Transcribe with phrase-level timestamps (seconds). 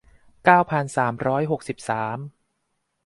[0.45, 2.17] เก้าพันสามร้อยหกสิบสาม